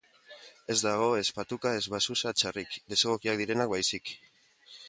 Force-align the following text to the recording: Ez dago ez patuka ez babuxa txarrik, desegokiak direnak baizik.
Ez 0.73 0.77
dago 0.85 1.09
ez 1.17 1.25
patuka 1.41 1.75
ez 1.81 1.85
babuxa 1.95 2.33
txarrik, 2.39 2.81
desegokiak 2.95 3.41
direnak 3.43 3.75
baizik. 3.75 4.17